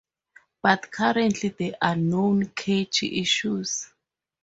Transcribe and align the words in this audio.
But 0.63 0.91
currently 0.91 1.49
there 1.49 1.75
are 1.79 1.95
known 1.95 2.47
cache 2.55 3.03
issues. 3.03 3.91